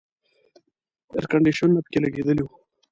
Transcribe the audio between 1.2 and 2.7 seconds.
کنډیشنونه پکې لګېدلي وو.